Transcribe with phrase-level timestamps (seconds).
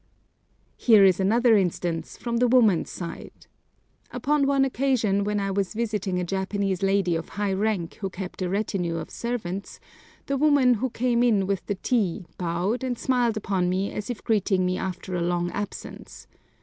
[0.77, 3.45] Here is another instance, from the woman's side.
[4.09, 8.41] Upon one occasion, when I was visiting a Japanese lady of high rank who kept
[8.41, 9.79] a retinue of servants,
[10.25, 14.23] the woman who came in with the tea bowed and smiled upon me as if
[14.23, 16.25] greeting me after a long absence.